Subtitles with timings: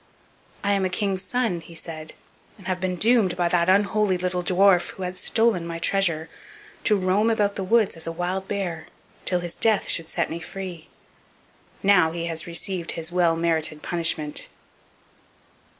[0.63, 2.13] "I am a king's son," he said,
[2.57, 6.27] "and have been doomed by that unholy little dwarf, who had stolen my treasure,
[6.85, 8.87] to roam about the woods as a wild bear
[9.25, 10.87] till his death should set me free.
[11.83, 14.49] Now he has got his well merited punishment."